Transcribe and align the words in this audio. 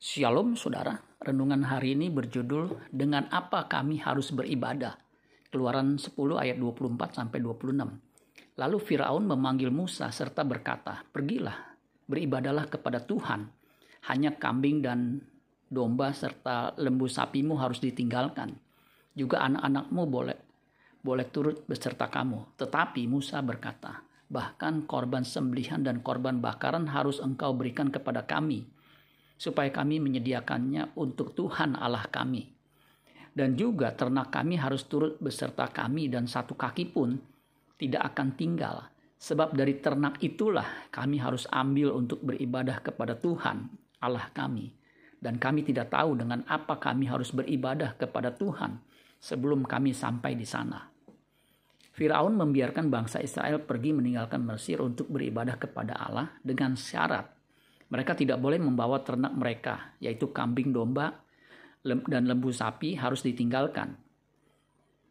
Shalom 0.00 0.56
saudara, 0.56 0.96
renungan 1.20 1.60
hari 1.60 1.92
ini 1.92 2.08
berjudul 2.08 2.88
dengan 2.88 3.28
apa 3.28 3.68
kami 3.68 4.00
harus 4.00 4.32
beribadah. 4.32 4.96
Keluaran 5.52 6.00
10 6.00 6.16
ayat 6.40 6.56
24 6.56 7.20
sampai 7.20 7.36
26. 7.44 8.00
Lalu 8.56 8.76
Firaun 8.80 9.28
memanggil 9.28 9.68
Musa 9.68 10.08
serta 10.08 10.40
berkata, 10.40 11.04
"Pergilah, 11.04 11.76
beribadalah 12.08 12.64
kepada 12.72 13.04
Tuhan. 13.04 13.44
Hanya 14.08 14.40
kambing 14.40 14.80
dan 14.80 15.20
domba 15.68 16.16
serta 16.16 16.72
lembu 16.80 17.04
sapimu 17.04 17.60
harus 17.60 17.84
ditinggalkan. 17.84 18.56
Juga 19.12 19.44
anak-anakmu 19.52 20.02
boleh 20.08 20.38
boleh 21.04 21.28
turut 21.28 21.68
beserta 21.68 22.08
kamu." 22.08 22.56
Tetapi 22.56 23.04
Musa 23.04 23.44
berkata, 23.44 24.00
"Bahkan 24.32 24.88
korban 24.88 25.28
sembelihan 25.28 25.84
dan 25.84 26.00
korban 26.00 26.40
bakaran 26.40 26.88
harus 26.88 27.20
engkau 27.20 27.52
berikan 27.52 27.92
kepada 27.92 28.24
kami." 28.24 28.79
Supaya 29.40 29.72
kami 29.72 30.04
menyediakannya 30.04 31.00
untuk 31.00 31.32
Tuhan 31.32 31.72
Allah 31.80 32.04
kami. 32.12 32.44
Dan 33.32 33.56
juga 33.56 33.96
ternak 33.96 34.28
kami 34.28 34.60
harus 34.60 34.84
turut 34.84 35.16
beserta 35.16 35.64
kami 35.72 36.12
dan 36.12 36.28
satu 36.28 36.52
kaki 36.52 36.92
pun 36.92 37.16
tidak 37.80 38.12
akan 38.12 38.36
tinggal. 38.36 38.84
Sebab 39.16 39.56
dari 39.56 39.80
ternak 39.80 40.20
itulah 40.20 40.92
kami 40.92 41.16
harus 41.16 41.48
ambil 41.48 41.96
untuk 41.96 42.20
beribadah 42.20 42.84
kepada 42.84 43.16
Tuhan 43.16 43.64
Allah 44.04 44.28
kami. 44.36 44.76
Dan 45.16 45.40
kami 45.40 45.64
tidak 45.64 45.88
tahu 45.88 46.20
dengan 46.20 46.44
apa 46.44 46.76
kami 46.76 47.08
harus 47.08 47.32
beribadah 47.32 47.96
kepada 47.96 48.36
Tuhan 48.36 48.76
sebelum 49.16 49.64
kami 49.64 49.96
sampai 49.96 50.36
di 50.36 50.44
sana. 50.44 50.84
Firaun 51.96 52.36
membiarkan 52.36 52.92
bangsa 52.92 53.20
Israel 53.24 53.60
pergi 53.60 53.92
meninggalkan 53.96 54.40
Mesir 54.44 54.80
untuk 54.84 55.08
beribadah 55.12 55.60
kepada 55.60 55.96
Allah 55.96 56.32
dengan 56.40 56.72
syarat 56.76 57.39
mereka 57.90 58.14
tidak 58.14 58.38
boleh 58.38 58.62
membawa 58.62 59.02
ternak 59.02 59.34
mereka, 59.34 59.98
yaitu 59.98 60.30
kambing 60.30 60.70
domba 60.70 61.26
dan 61.82 62.22
lembu 62.24 62.54
sapi 62.54 62.94
harus 62.94 63.26
ditinggalkan. 63.26 63.98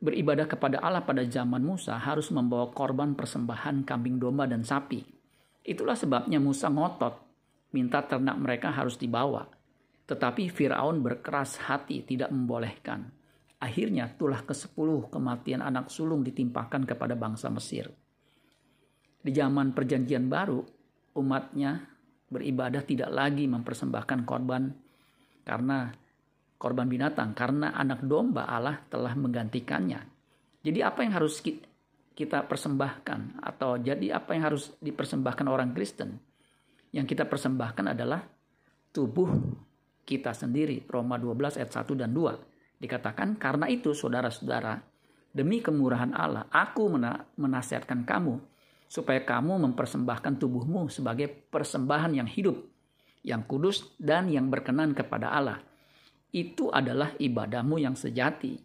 Beribadah 0.00 0.48
kepada 0.48 0.80
Allah 0.80 1.04
pada 1.04 1.20
zaman 1.26 1.60
Musa 1.60 1.98
harus 1.98 2.32
membawa 2.32 2.72
korban 2.72 3.12
persembahan 3.12 3.84
kambing 3.84 4.16
domba 4.16 4.48
dan 4.48 4.64
sapi. 4.64 5.02
Itulah 5.60 5.98
sebabnya 5.98 6.40
Musa 6.40 6.72
ngotot, 6.72 7.14
minta 7.76 8.00
ternak 8.06 8.40
mereka 8.40 8.72
harus 8.72 8.96
dibawa. 8.96 9.44
Tetapi 10.08 10.48
Firaun 10.48 11.04
berkeras 11.04 11.60
hati 11.68 12.06
tidak 12.06 12.32
membolehkan. 12.32 13.12
Akhirnya 13.60 14.08
tulah 14.16 14.40
ke-10 14.40 15.12
kematian 15.12 15.60
anak 15.60 15.92
sulung 15.92 16.24
ditimpakan 16.24 16.88
kepada 16.88 17.12
bangsa 17.12 17.52
Mesir. 17.52 17.92
Di 19.20 19.36
zaman 19.36 19.76
perjanjian 19.76 20.32
baru, 20.32 20.64
umatnya 21.20 21.99
beribadah 22.30 22.86
tidak 22.86 23.10
lagi 23.10 23.50
mempersembahkan 23.50 24.22
korban 24.22 24.70
karena 25.42 25.90
korban 26.54 26.86
binatang 26.86 27.34
karena 27.34 27.74
anak 27.74 28.06
domba 28.06 28.46
Allah 28.46 28.78
telah 28.86 29.12
menggantikannya. 29.18 30.00
Jadi 30.62 30.78
apa 30.84 31.02
yang 31.02 31.18
harus 31.18 31.42
kita 32.14 32.46
persembahkan 32.46 33.42
atau 33.42 33.80
jadi 33.80 34.14
apa 34.14 34.36
yang 34.38 34.54
harus 34.54 34.76
dipersembahkan 34.78 35.46
orang 35.50 35.74
Kristen? 35.74 36.20
Yang 36.94 37.16
kita 37.16 37.24
persembahkan 37.26 37.96
adalah 37.96 38.22
tubuh 38.94 39.30
kita 40.06 40.30
sendiri. 40.36 40.86
Roma 40.86 41.16
12 41.16 41.58
ayat 41.58 41.70
1 41.70 41.96
dan 41.98 42.10
2. 42.12 42.82
Dikatakan 42.82 43.38
karena 43.40 43.66
itu 43.72 43.96
saudara-saudara 43.96 44.78
demi 45.30 45.62
kemurahan 45.62 46.10
Allah 46.10 46.50
aku 46.50 46.90
menasihatkan 47.38 48.02
kamu 48.02 48.49
supaya 48.90 49.22
kamu 49.22 49.70
mempersembahkan 49.70 50.42
tubuhmu 50.42 50.90
sebagai 50.90 51.30
persembahan 51.30 52.18
yang 52.18 52.26
hidup, 52.26 52.58
yang 53.22 53.46
kudus, 53.46 53.94
dan 54.02 54.26
yang 54.26 54.50
berkenan 54.50 54.98
kepada 54.98 55.30
Allah. 55.30 55.62
Itu 56.34 56.74
adalah 56.74 57.14
ibadahmu 57.14 57.78
yang 57.78 57.94
sejati. 57.94 58.58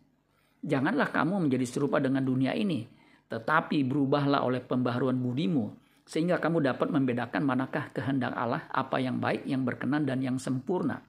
Janganlah 0.65 1.13
kamu 1.13 1.45
menjadi 1.45 1.69
serupa 1.69 2.01
dengan 2.01 2.25
dunia 2.25 2.58
ini, 2.58 2.89
tetapi 3.30 3.85
berubahlah 3.85 4.41
oleh 4.41 4.65
pembaharuan 4.65 5.21
budimu, 5.21 5.77
sehingga 6.09 6.41
kamu 6.41 6.73
dapat 6.73 6.89
membedakan 6.89 7.45
manakah 7.45 7.93
kehendak 7.93 8.33
Allah, 8.33 8.65
apa 8.73 8.97
yang 8.97 9.21
baik, 9.21 9.45
yang 9.45 9.61
berkenan, 9.61 10.09
dan 10.09 10.25
yang 10.25 10.41
sempurna. 10.41 11.05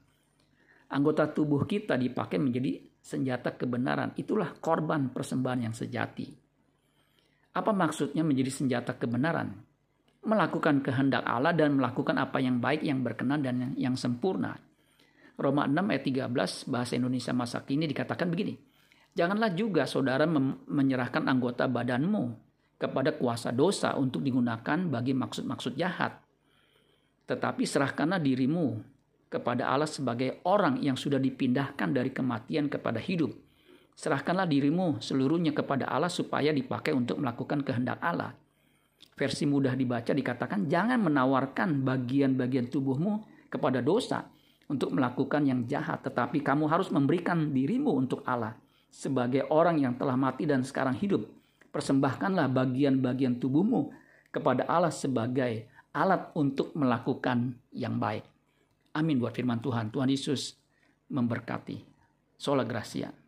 Anggota 0.93 1.25
tubuh 1.32 1.65
kita 1.65 1.97
dipakai 1.97 2.37
menjadi 2.37 2.84
senjata 3.00 3.56
kebenaran. 3.56 4.12
Itulah 4.21 4.53
korban 4.60 5.09
persembahan 5.09 5.72
yang 5.72 5.75
sejati. 5.75 6.46
Apa 7.56 7.72
maksudnya 7.72 8.21
menjadi 8.21 8.53
senjata 8.53 8.93
kebenaran? 8.93 9.56
Melakukan 10.28 10.84
kehendak 10.84 11.25
Allah 11.25 11.56
dan 11.56 11.81
melakukan 11.81 12.21
apa 12.21 12.37
yang 12.37 12.61
baik, 12.61 12.84
yang 12.84 13.00
berkenan, 13.00 13.41
dan 13.41 13.56
yang, 13.56 13.72
yang 13.89 13.97
sempurna. 13.97 14.61
Roma 15.41 15.65
6 15.65 15.72
ayat 15.89 16.05
13 16.28 16.69
bahasa 16.69 16.93
Indonesia 17.00 17.33
masa 17.33 17.65
kini 17.65 17.89
dikatakan 17.89 18.28
begini. 18.28 18.61
Janganlah 19.17 19.56
juga 19.56 19.89
saudara 19.89 20.28
menyerahkan 20.69 21.25
anggota 21.25 21.65
badanmu 21.65 22.37
kepada 22.77 23.17
kuasa 23.17 23.56
dosa 23.56 23.97
untuk 23.97 24.21
digunakan 24.21 24.77
bagi 24.77 25.17
maksud-maksud 25.17 25.81
jahat. 25.81 26.21
Tetapi 27.25 27.65
serahkanlah 27.65 28.21
dirimu 28.21 28.77
kepada 29.33 29.73
Allah 29.73 29.88
sebagai 29.88 30.44
orang 30.44 30.84
yang 30.84 31.00
sudah 31.00 31.17
dipindahkan 31.17 31.88
dari 31.88 32.12
kematian 32.12 32.69
kepada 32.69 33.00
hidup 33.00 33.33
Serahkanlah 33.97 34.45
dirimu 34.45 35.01
seluruhnya 35.01 35.57
kepada 35.57 35.89
Allah 35.89 36.12
supaya 36.12 36.53
dipakai 36.53 36.93
untuk 36.93 37.17
melakukan 37.17 37.65
kehendak 37.65 37.97
Allah. 38.05 38.37
Versi 39.17 39.49
mudah 39.49 39.73
dibaca 39.73 40.12
dikatakan 40.12 40.69
jangan 40.69 41.01
menawarkan 41.01 41.81
bagian-bagian 41.81 42.69
tubuhmu 42.69 43.25
kepada 43.49 43.81
dosa 43.81 44.29
untuk 44.69 44.93
melakukan 44.93 45.49
yang 45.49 45.65
jahat, 45.65 46.05
tetapi 46.05 46.45
kamu 46.45 46.69
harus 46.69 46.93
memberikan 46.93 47.56
dirimu 47.56 47.97
untuk 47.97 48.21
Allah 48.29 48.53
sebagai 48.93 49.49
orang 49.49 49.81
yang 49.81 49.97
telah 49.97 50.21
mati 50.21 50.45
dan 50.45 50.61
sekarang 50.61 50.93
hidup. 51.01 51.25
Persembahkanlah 51.73 52.53
bagian-bagian 52.53 53.41
tubuhmu 53.41 53.93
kepada 54.29 54.69
Allah 54.69 54.93
sebagai 54.93 55.73
alat 55.97 56.29
untuk 56.37 56.77
melakukan 56.77 57.56
yang 57.73 57.97
baik. 57.97 58.29
Amin 58.93 59.17
buat 59.17 59.33
firman 59.33 59.61
Tuhan. 59.65 59.89
Tuhan 59.89 60.09
Yesus 60.12 60.56
memberkati. 61.09 61.81
Sola 62.37 62.65
Gracia. 62.65 63.25